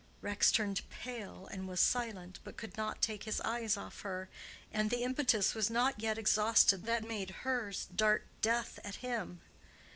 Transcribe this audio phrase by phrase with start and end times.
[0.23, 4.29] Rex turned pale and was silent, but could not take his eyes off her,
[4.71, 9.41] and the impetus was not yet exhausted that made hers dart death at him.